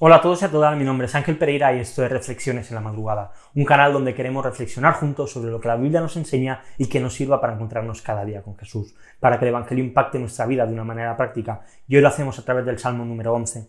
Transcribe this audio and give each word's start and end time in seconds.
Hola 0.00 0.16
a 0.16 0.20
todos 0.20 0.42
y 0.42 0.44
a 0.44 0.48
todas, 0.48 0.76
mi 0.76 0.84
nombre 0.84 1.08
es 1.08 1.14
Ángel 1.16 1.36
Pereira 1.36 1.74
y 1.74 1.80
esto 1.80 2.04
es 2.04 2.12
Reflexiones 2.12 2.70
en 2.70 2.76
la 2.76 2.80
Madrugada, 2.80 3.32
un 3.56 3.64
canal 3.64 3.92
donde 3.92 4.14
queremos 4.14 4.44
reflexionar 4.44 4.94
juntos 4.94 5.32
sobre 5.32 5.50
lo 5.50 5.60
que 5.60 5.66
la 5.66 5.74
Biblia 5.74 6.00
nos 6.00 6.16
enseña 6.16 6.62
y 6.78 6.86
que 6.86 7.00
nos 7.00 7.14
sirva 7.14 7.40
para 7.40 7.54
encontrarnos 7.54 8.00
cada 8.00 8.24
día 8.24 8.42
con 8.42 8.56
Jesús, 8.56 8.94
para 9.18 9.40
que 9.40 9.46
el 9.46 9.48
Evangelio 9.48 9.82
impacte 9.82 10.20
nuestra 10.20 10.46
vida 10.46 10.66
de 10.66 10.72
una 10.72 10.84
manera 10.84 11.16
práctica, 11.16 11.62
y 11.88 11.96
hoy 11.96 12.02
lo 12.02 12.06
hacemos 12.06 12.38
a 12.38 12.44
través 12.44 12.64
del 12.64 12.78
Salmo 12.78 13.04
número 13.04 13.34
11. 13.34 13.66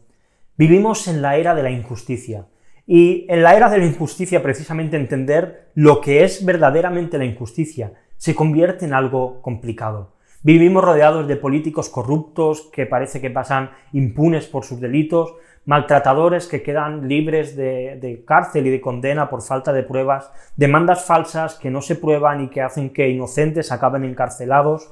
Vivimos 0.56 1.08
en 1.08 1.24
la 1.24 1.36
era 1.36 1.56
de 1.56 1.64
la 1.64 1.72
injusticia, 1.72 2.46
y 2.86 3.26
en 3.28 3.42
la 3.42 3.56
era 3.56 3.68
de 3.68 3.80
la 3.80 3.86
injusticia 3.88 4.44
precisamente 4.44 4.98
entender 4.98 5.72
lo 5.74 6.00
que 6.00 6.24
es 6.24 6.46
verdaderamente 6.46 7.18
la 7.18 7.26
injusticia 7.26 7.94
se 8.18 8.36
convierte 8.36 8.86
en 8.86 8.94
algo 8.94 9.42
complicado. 9.42 10.14
Vivimos 10.42 10.86
rodeados 10.86 11.28
de 11.28 11.36
políticos 11.36 11.90
corruptos 11.90 12.70
que 12.72 12.86
parece 12.86 13.20
que 13.20 13.30
pasan 13.30 13.72
impunes 13.92 14.48
por 14.48 14.64
sus 14.64 14.80
delitos, 14.80 15.34
maltratadores 15.70 16.48
que 16.48 16.64
quedan 16.64 17.08
libres 17.08 17.56
de, 17.56 18.24
cárcel 18.26 18.66
y 18.66 18.72
de 18.72 18.82
condena 18.82 19.30
por 19.30 19.44
falta 19.44 19.72
de 19.72 19.84
pruebas, 19.84 20.32
demandas 20.56 21.06
falsas 21.06 21.54
que 21.54 21.70
no 21.70 21.84
se 21.84 21.96
prueban 21.96 22.42
y 22.42 22.50
que 22.50 22.64
hacen 22.64 22.90
que 22.90 23.08
inocentes 23.08 23.72
acaben 23.72 24.04
encarcelados, 24.04 24.92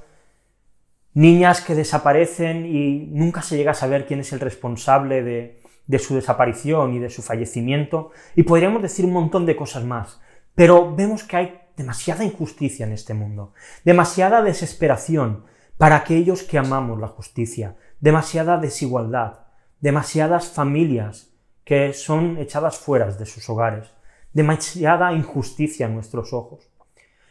niñas 1.16 1.62
que 1.62 1.74
desaparecen 1.74 2.68
y 2.68 3.08
nunca 3.08 3.42
se 3.42 3.58
llega 3.58 3.72
a 3.72 3.74
saber 3.74 4.06
quién 4.06 4.20
es 4.20 4.32
el 4.34 4.40
responsable 4.40 5.24
de, 5.24 5.64
de 5.88 5.98
su 5.98 6.14
desaparición 6.14 6.94
y 6.94 7.00
de 7.00 7.10
su 7.10 7.24
fallecimiento, 7.24 8.12
y 8.36 8.44
podríamos 8.44 8.84
decir 8.84 9.04
un 9.04 9.14
montón 9.14 9.48
de 9.48 9.56
cosas 9.56 9.84
más, 9.84 10.22
pero 10.54 10.96
vemos 10.96 11.24
que 11.24 11.38
hay 11.38 11.60
demasiada 11.76 12.24
injusticia 12.24 12.86
en 12.86 12.94
este 12.94 13.16
mundo, 13.16 13.52
demasiada 13.84 14.44
desesperación 14.44 15.44
para 15.80 15.96
aquellos 15.96 16.44
que 16.44 16.60
amamos 16.60 17.00
la 17.00 17.08
justicia, 17.08 17.78
demasiada 18.00 18.58
desigualdad, 18.58 19.47
demasiadas 19.80 20.48
familias 20.48 21.32
que 21.64 21.94
son 21.94 22.38
echadas 22.38 22.78
fuera 22.78 23.12
de 23.12 23.26
sus 23.26 23.50
hogares, 23.50 23.92
demasiada 24.34 25.14
injusticia 25.14 25.86
en 25.86 25.96
nuestros 25.96 26.34
ojos. 26.34 26.70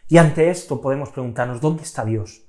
Y 0.08 0.18
ante 0.18 0.50
esto 0.50 0.80
podemos 0.80 1.10
preguntarnos, 1.10 1.60
¿dónde 1.60 1.82
está 1.82 2.04
Dios? 2.04 2.44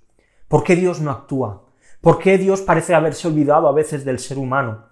¿Por 0.48 0.64
qué 0.64 0.76
Dios 0.76 1.02
no 1.02 1.12
actúa? 1.12 1.66
¿Por 2.02 2.20
qué 2.20 2.38
Dios 2.38 2.62
parece 2.62 2.94
haberse 2.94 3.28
olvidado 3.28 3.68
a 3.68 3.74
veces 3.74 4.06
del 4.06 4.20
ser 4.20 4.38
humano? 4.38 4.86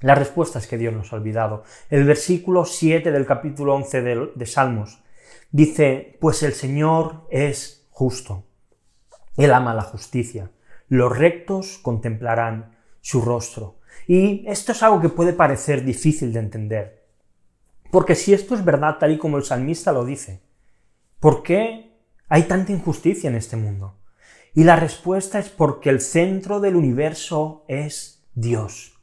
La 0.00 0.14
respuesta 0.14 0.58
es 0.58 0.66
que 0.66 0.78
Dios 0.78 0.94
nos 0.94 1.12
ha 1.12 1.16
olvidado. 1.16 1.64
El 1.90 2.04
versículo 2.04 2.64
7 2.64 3.10
del 3.10 3.26
capítulo 3.26 3.74
11 3.74 4.02
de, 4.02 4.30
de 4.34 4.46
Salmos 4.46 5.02
dice, 5.50 6.18
pues 6.20 6.42
el 6.42 6.52
Señor 6.52 7.26
es 7.30 7.88
justo. 7.90 8.44
Él 9.36 9.52
ama 9.52 9.74
la 9.74 9.82
justicia. 9.82 10.50
Los 10.88 11.16
rectos 11.16 11.78
contemplarán 11.78 12.76
su 13.00 13.20
rostro. 13.20 13.75
Y 14.06 14.44
esto 14.46 14.72
es 14.72 14.82
algo 14.82 15.00
que 15.00 15.08
puede 15.08 15.32
parecer 15.32 15.84
difícil 15.84 16.32
de 16.32 16.40
entender. 16.40 17.06
Porque 17.90 18.14
si 18.14 18.32
esto 18.34 18.54
es 18.54 18.64
verdad 18.64 18.98
tal 18.98 19.12
y 19.12 19.18
como 19.18 19.36
el 19.36 19.44
salmista 19.44 19.92
lo 19.92 20.04
dice, 20.04 20.42
¿por 21.20 21.42
qué 21.42 21.92
hay 22.28 22.44
tanta 22.44 22.72
injusticia 22.72 23.28
en 23.28 23.36
este 23.36 23.56
mundo? 23.56 23.98
Y 24.54 24.64
la 24.64 24.76
respuesta 24.76 25.38
es 25.38 25.48
porque 25.48 25.90
el 25.90 26.00
centro 26.00 26.60
del 26.60 26.76
universo 26.76 27.64
es 27.68 28.24
Dios. 28.34 28.98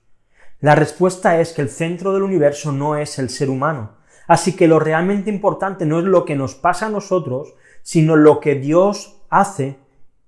La 0.60 0.76
respuesta 0.76 1.40
es 1.40 1.54
que 1.54 1.62
el 1.62 1.70
centro 1.70 2.14
del 2.14 2.24
universo 2.24 2.72
no 2.72 2.96
es 2.96 3.20
el 3.20 3.30
ser 3.30 3.50
humano. 3.50 3.98
Así 4.28 4.56
que 4.56 4.68
lo 4.68 4.80
realmente 4.80 5.30
importante 5.30 5.86
no 5.86 6.00
es 6.00 6.06
lo 6.06 6.26
que 6.26 6.36
nos 6.36 6.56
pasa 6.56 6.88
a 6.88 6.90
nosotros, 6.90 7.54
sino 7.82 8.16
lo 8.16 8.40
que 8.40 8.56
Dios 8.56 9.22
hace 9.30 9.78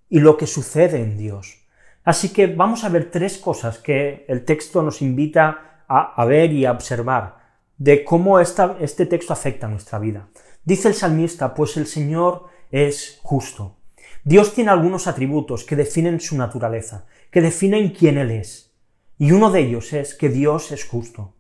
y 0.10 0.20
lo 0.20 0.38
que 0.38 0.48
sucede 0.48 1.02
en 1.02 1.18
Dios. 1.18 1.65
Así 2.06 2.30
que 2.30 2.46
vamos 2.46 2.84
a 2.84 2.90
ver 2.90 3.10
tres 3.10 3.40
cosas 3.40 3.80
que 3.80 4.26
el 4.28 4.46
texto 4.46 4.84
nos 4.84 5.02
invita 5.02 5.84
a, 5.88 6.26
ver 6.26 6.54
y 6.54 6.64
a 6.66 6.72
observar 6.72 7.38
de 7.78 8.04
cómo 8.04 8.40
este 8.40 9.06
texto 9.08 9.34
afecta 9.34 9.66
a 9.66 9.70
nuestra 9.70 9.98
vida. 9.98 10.30
Dice 10.64 10.88
el 10.88 10.94
salmista, 10.94 11.56
pues 11.56 11.78
el 11.78 11.88
Señor 11.88 12.46
es 12.72 13.20
justo. 13.24 13.78
Dios 14.24 14.54
tiene 14.54 14.70
algunos 14.70 15.08
atributos 15.08 15.64
que 15.64 15.76
definen 15.76 16.20
su 16.20 16.38
naturaleza, 16.38 17.08
que 17.32 17.42
definen 17.42 17.90
quién 17.90 18.20
Él 18.20 18.32
es. 18.32 18.72
Y 19.18 19.32
uno 19.32 19.50
de 19.50 19.62
ellos 19.62 19.92
es 19.92 20.14
que 20.14 20.30
Dios 20.30 20.72
es 20.72 20.86
justo. 20.86 21.34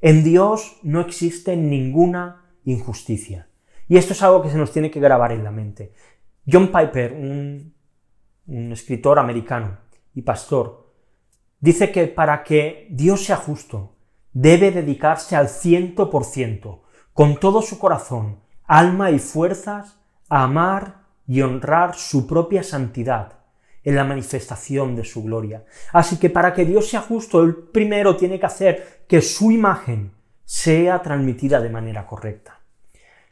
En 0.00 0.22
Dios 0.22 0.78
no 0.84 1.00
existe 1.00 1.56
ninguna 1.56 2.44
injusticia. 2.64 3.48
Y 3.88 3.96
esto 3.96 4.12
es 4.12 4.22
algo 4.22 4.42
que 4.42 4.50
se 4.50 4.58
nos 4.58 4.72
tiene 4.72 4.90
que 4.90 5.00
grabar 5.00 5.32
en 5.32 5.42
la 5.42 5.50
mente. 5.50 5.92
John 6.46 6.70
Piper, 6.70 7.12
un 7.12 8.72
escritor 8.72 9.18
americano, 9.18 9.85
y 10.16 10.22
pastor, 10.22 10.94
dice 11.60 11.92
que 11.92 12.06
para 12.06 12.42
que 12.42 12.88
Dios 12.90 13.26
sea 13.26 13.36
justo, 13.36 13.96
debe 14.32 14.70
dedicarse 14.70 15.36
al 15.36 15.50
ciento 15.50 16.08
por 16.08 16.24
ciento, 16.24 16.84
con 17.12 17.38
todo 17.38 17.60
su 17.60 17.78
corazón, 17.78 18.40
alma 18.64 19.10
y 19.10 19.18
fuerzas, 19.18 19.98
a 20.30 20.44
amar 20.44 21.02
y 21.26 21.42
honrar 21.42 21.96
su 21.96 22.26
propia 22.26 22.62
santidad 22.62 23.40
en 23.84 23.94
la 23.94 24.04
manifestación 24.04 24.96
de 24.96 25.04
su 25.04 25.22
gloria. 25.22 25.66
Así 25.92 26.18
que 26.18 26.30
para 26.30 26.54
que 26.54 26.64
Dios 26.64 26.88
sea 26.88 27.02
justo, 27.02 27.42
Él 27.42 27.54
primero 27.54 28.16
tiene 28.16 28.40
que 28.40 28.46
hacer 28.46 29.04
que 29.06 29.20
su 29.20 29.52
imagen 29.52 30.12
sea 30.46 31.02
transmitida 31.02 31.60
de 31.60 31.68
manera 31.68 32.06
correcta. 32.06 32.60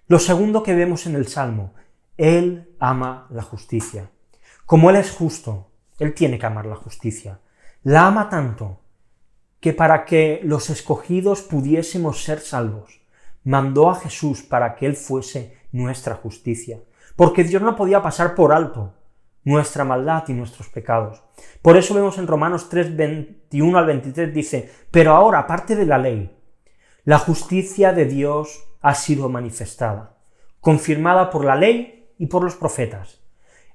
Lo 0.06 0.18
segundo 0.18 0.62
que 0.62 0.74
vemos 0.74 1.06
en 1.06 1.14
el 1.14 1.28
Salmo, 1.28 1.72
Él 2.18 2.76
ama 2.78 3.26
la 3.30 3.42
justicia. 3.42 4.10
Como 4.66 4.90
Él 4.90 4.96
es 4.96 5.12
justo, 5.12 5.70
él 5.98 6.14
tiene 6.14 6.38
que 6.38 6.46
amar 6.46 6.66
la 6.66 6.76
justicia. 6.76 7.40
La 7.82 8.06
ama 8.06 8.28
tanto 8.28 8.80
que 9.60 9.72
para 9.72 10.04
que 10.04 10.40
los 10.42 10.70
escogidos 10.70 11.42
pudiésemos 11.42 12.24
ser 12.24 12.40
salvos, 12.40 13.00
mandó 13.44 13.90
a 13.90 13.94
Jesús 13.94 14.42
para 14.42 14.74
que 14.74 14.86
Él 14.86 14.96
fuese 14.96 15.56
nuestra 15.72 16.14
justicia. 16.14 16.80
Porque 17.16 17.44
Dios 17.44 17.62
no 17.62 17.76
podía 17.76 18.02
pasar 18.02 18.34
por 18.34 18.52
alto 18.52 18.94
nuestra 19.44 19.84
maldad 19.84 20.24
y 20.28 20.32
nuestros 20.32 20.68
pecados. 20.68 21.22
Por 21.62 21.76
eso 21.76 21.94
vemos 21.94 22.18
en 22.18 22.26
Romanos 22.26 22.68
3, 22.68 22.96
21 22.96 23.78
al 23.78 23.86
23 23.86 24.34
dice, 24.34 24.70
pero 24.90 25.12
ahora, 25.12 25.40
aparte 25.40 25.76
de 25.76 25.86
la 25.86 25.98
ley, 25.98 26.34
la 27.04 27.18
justicia 27.18 27.92
de 27.92 28.06
Dios 28.06 28.64
ha 28.80 28.94
sido 28.94 29.28
manifestada, 29.28 30.16
confirmada 30.60 31.30
por 31.30 31.44
la 31.44 31.56
ley 31.56 32.14
y 32.18 32.26
por 32.26 32.42
los 32.42 32.56
profetas. 32.56 33.20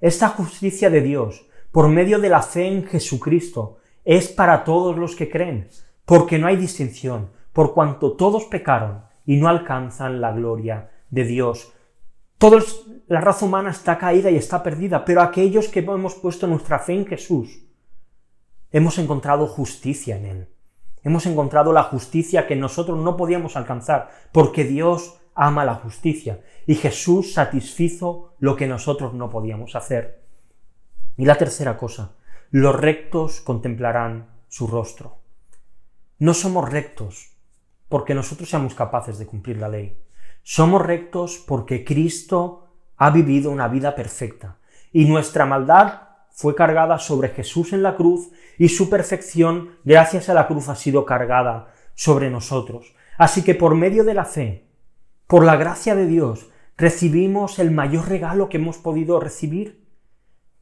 Esta 0.02 0.30
justicia 0.30 0.90
de 0.90 1.02
Dios 1.02 1.49
por 1.72 1.88
medio 1.88 2.20
de 2.20 2.30
la 2.30 2.42
fe 2.42 2.68
en 2.68 2.86
Jesucristo 2.86 3.78
es 4.04 4.28
para 4.28 4.64
todos 4.64 4.98
los 4.98 5.16
que 5.16 5.30
creen, 5.30 5.70
porque 6.06 6.40
no 6.40 6.48
hay 6.48 6.56
distinción, 6.56 7.30
por 7.54 7.74
cuanto 7.74 8.14
todos 8.14 8.46
pecaron 8.46 9.04
y 9.26 9.38
no 9.38 9.48
alcanzan 9.48 10.22
la 10.22 10.32
gloria 10.32 10.90
de 11.10 11.26
Dios. 11.26 11.74
Toda 12.38 12.64
la 13.08 13.22
raza 13.22 13.46
humana 13.46 13.70
está 13.70 13.98
caída 13.98 14.32
y 14.32 14.36
está 14.36 14.64
perdida, 14.64 15.06
pero 15.06 15.22
aquellos 15.22 15.68
que 15.68 15.80
hemos 15.80 16.16
puesto 16.16 16.48
nuestra 16.48 16.80
fe 16.80 16.94
en 16.94 17.06
Jesús, 17.06 17.66
hemos 18.72 18.98
encontrado 18.98 19.46
justicia 19.48 20.18
en 20.18 20.26
Él. 20.26 20.50
Hemos 21.04 21.26
encontrado 21.26 21.72
la 21.72 21.84
justicia 21.84 22.48
que 22.48 22.56
nosotros 22.56 22.98
no 22.98 23.16
podíamos 23.16 23.56
alcanzar, 23.56 24.10
porque 24.32 24.64
Dios 24.64 25.20
ama 25.36 25.64
la 25.64 25.76
justicia 25.76 26.42
y 26.66 26.76
Jesús 26.76 27.34
satisfizo 27.34 28.34
lo 28.40 28.56
que 28.56 28.68
nosotros 28.68 29.14
no 29.14 29.30
podíamos 29.30 29.76
hacer. 29.76 30.19
Y 31.20 31.26
la 31.26 31.36
tercera 31.36 31.76
cosa, 31.76 32.14
los 32.50 32.74
rectos 32.74 33.42
contemplarán 33.42 34.30
su 34.48 34.68
rostro. 34.68 35.18
No 36.18 36.34
somos 36.34 36.72
rectos 36.72 37.34
porque 37.90 38.16
nosotros 38.16 38.50
seamos 38.50 38.74
capaces 38.74 39.20
de 39.20 39.26
cumplir 39.26 39.58
la 39.58 39.68
ley. 39.68 40.02
Somos 40.44 40.82
rectos 40.82 41.44
porque 41.46 41.84
Cristo 41.84 42.70
ha 42.96 43.10
vivido 43.10 43.52
una 43.52 43.68
vida 43.68 43.96
perfecta 43.96 44.60
y 44.94 45.10
nuestra 45.10 45.46
maldad 45.46 46.04
fue 46.32 46.56
cargada 46.56 46.98
sobre 47.00 47.28
Jesús 47.28 47.74
en 47.74 47.84
la 47.84 47.98
cruz 47.98 48.30
y 48.58 48.70
su 48.70 48.90
perfección 48.90 49.72
gracias 49.84 50.30
a 50.30 50.34
la 50.34 50.48
cruz 50.48 50.70
ha 50.70 50.76
sido 50.76 51.04
cargada 51.06 51.74
sobre 51.96 52.30
nosotros. 52.30 52.96
Así 53.18 53.44
que 53.44 53.56
por 53.56 53.76
medio 53.76 54.06
de 54.06 54.14
la 54.14 54.24
fe, 54.24 54.70
por 55.28 55.44
la 55.44 55.58
gracia 55.58 55.96
de 55.96 56.06
Dios, 56.06 56.50
recibimos 56.78 57.60
el 57.60 57.72
mayor 57.72 58.08
regalo 58.08 58.48
que 58.48 58.56
hemos 58.56 58.78
podido 58.78 59.20
recibir 59.20 59.79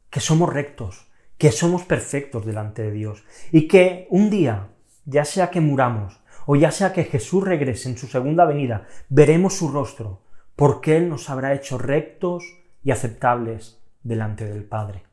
que 0.09 0.19
somos 0.19 0.51
rectos, 0.51 1.07
que 1.37 1.51
somos 1.51 1.83
perfectos 1.83 2.45
delante 2.45 2.83
de 2.83 2.91
Dios 2.91 3.23
y 3.51 3.67
que 3.67 4.07
un 4.09 4.29
día, 4.29 4.69
ya 5.05 5.25
sea 5.25 5.49
que 5.49 5.61
muramos 5.61 6.21
o 6.45 6.55
ya 6.55 6.71
sea 6.71 6.93
que 6.93 7.03
Jesús 7.03 7.43
regrese 7.43 7.89
en 7.89 7.97
su 7.97 8.07
segunda 8.07 8.45
venida, 8.45 8.87
veremos 9.09 9.57
su 9.57 9.69
rostro, 9.69 10.21
porque 10.55 10.95
Él 10.95 11.09
nos 11.09 11.29
habrá 11.29 11.53
hecho 11.53 11.77
rectos 11.77 12.43
y 12.83 12.91
aceptables 12.91 13.81
delante 14.01 14.45
del 14.45 14.63
Padre. 14.63 15.03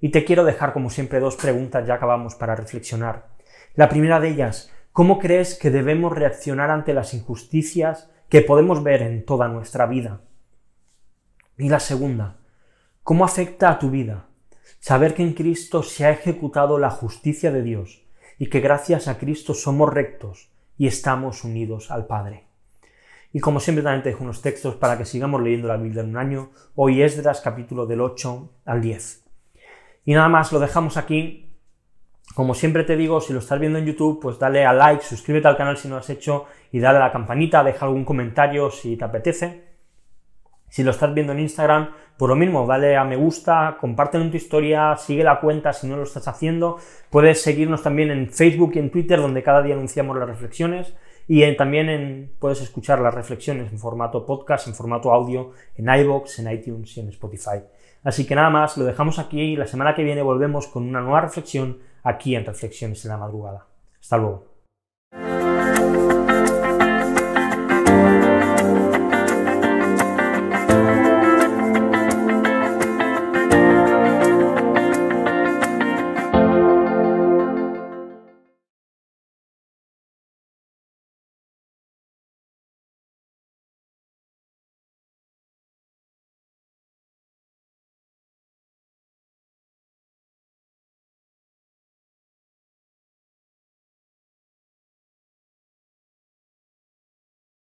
Y 0.00 0.10
te 0.10 0.24
quiero 0.24 0.44
dejar, 0.44 0.72
como 0.72 0.90
siempre, 0.90 1.20
dos 1.20 1.36
preguntas, 1.36 1.86
ya 1.86 1.94
acabamos 1.94 2.34
para 2.34 2.56
reflexionar. 2.56 3.28
La 3.74 3.88
primera 3.88 4.18
de 4.18 4.30
ellas, 4.30 4.72
¿cómo 4.92 5.20
crees 5.20 5.56
que 5.56 5.70
debemos 5.70 6.12
reaccionar 6.12 6.70
ante 6.70 6.92
las 6.92 7.14
injusticias 7.14 8.10
que 8.28 8.42
podemos 8.42 8.82
ver 8.82 9.02
en 9.02 9.24
toda 9.24 9.48
nuestra 9.48 9.86
vida? 9.86 10.22
Y 11.56 11.68
la 11.68 11.80
segunda, 11.80 12.38
¿Cómo 13.08 13.24
afecta 13.24 13.70
a 13.70 13.78
tu 13.78 13.88
vida 13.88 14.26
saber 14.80 15.14
que 15.14 15.22
en 15.22 15.32
Cristo 15.32 15.82
se 15.82 16.04
ha 16.04 16.10
ejecutado 16.10 16.76
la 16.76 16.90
justicia 16.90 17.50
de 17.50 17.62
Dios 17.62 18.02
y 18.38 18.50
que 18.50 18.60
gracias 18.60 19.08
a 19.08 19.16
Cristo 19.16 19.54
somos 19.54 19.90
rectos 19.90 20.50
y 20.76 20.88
estamos 20.88 21.42
unidos 21.42 21.90
al 21.90 22.06
Padre. 22.06 22.44
Y 23.32 23.40
como 23.40 23.60
siempre 23.60 23.82
también 23.82 24.02
te 24.02 24.10
dejo 24.10 24.24
unos 24.24 24.42
textos 24.42 24.74
para 24.74 24.98
que 24.98 25.06
sigamos 25.06 25.40
leyendo 25.40 25.68
la 25.68 25.78
Biblia 25.78 26.02
en 26.02 26.10
un 26.10 26.16
año. 26.18 26.50
Hoy 26.74 27.00
Esdras 27.00 27.40
capítulo 27.40 27.86
del 27.86 28.02
8 28.02 28.50
al 28.66 28.82
10. 28.82 29.24
Y 30.04 30.12
nada 30.12 30.28
más, 30.28 30.52
lo 30.52 30.60
dejamos 30.60 30.98
aquí. 30.98 31.56
Como 32.34 32.52
siempre 32.52 32.84
te 32.84 32.94
digo, 32.94 33.22
si 33.22 33.32
lo 33.32 33.38
estás 33.38 33.58
viendo 33.58 33.78
en 33.78 33.86
YouTube, 33.86 34.20
pues 34.20 34.38
dale 34.38 34.66
a 34.66 34.74
like, 34.74 35.02
suscríbete 35.02 35.48
al 35.48 35.56
canal 35.56 35.78
si 35.78 35.88
no 35.88 35.94
lo 35.94 36.00
has 36.00 36.10
hecho 36.10 36.44
y 36.72 36.78
dale 36.78 36.98
a 36.98 37.06
la 37.06 37.12
campanita, 37.12 37.64
deja 37.64 37.86
algún 37.86 38.04
comentario 38.04 38.70
si 38.70 38.98
te 38.98 39.04
apetece. 39.06 39.67
Si 40.68 40.82
lo 40.82 40.90
estás 40.90 41.14
viendo 41.14 41.32
en 41.32 41.40
Instagram, 41.40 41.90
por 42.18 42.28
lo 42.30 42.36
mismo, 42.36 42.66
dale 42.66 42.96
a 42.96 43.04
me 43.04 43.16
gusta, 43.16 43.76
compártelo 43.80 44.24
en 44.24 44.30
tu 44.30 44.36
historia, 44.36 44.96
sigue 44.96 45.22
la 45.22 45.40
cuenta 45.40 45.72
si 45.72 45.86
no 45.86 45.96
lo 45.96 46.02
estás 46.02 46.26
haciendo. 46.26 46.78
Puedes 47.10 47.42
seguirnos 47.42 47.82
también 47.82 48.10
en 48.10 48.28
Facebook 48.30 48.72
y 48.74 48.80
en 48.80 48.90
Twitter, 48.90 49.20
donde 49.20 49.42
cada 49.42 49.62
día 49.62 49.74
anunciamos 49.74 50.16
las 50.16 50.28
reflexiones. 50.28 50.94
Y 51.28 51.56
también 51.56 52.32
puedes 52.38 52.60
escuchar 52.60 53.00
las 53.00 53.14
reflexiones 53.14 53.70
en 53.70 53.78
formato 53.78 54.24
podcast, 54.24 54.66
en 54.66 54.74
formato 54.74 55.12
audio, 55.12 55.52
en 55.76 55.88
iBox, 55.88 56.38
en 56.40 56.50
iTunes 56.50 56.96
y 56.96 57.00
en 57.00 57.08
Spotify. 57.10 57.62
Así 58.02 58.26
que 58.26 58.34
nada 58.34 58.50
más, 58.50 58.76
lo 58.76 58.84
dejamos 58.84 59.18
aquí 59.18 59.40
y 59.40 59.56
la 59.56 59.66
semana 59.66 59.94
que 59.94 60.02
viene 60.02 60.22
volvemos 60.22 60.66
con 60.66 60.88
una 60.88 61.00
nueva 61.00 61.20
reflexión 61.20 61.78
aquí 62.02 62.34
en 62.34 62.46
Reflexiones 62.46 63.04
en 63.04 63.10
la 63.10 63.18
Madrugada. 63.18 63.66
Hasta 64.00 64.16
luego. 64.16 64.47